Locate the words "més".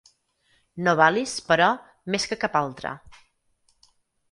2.15-2.27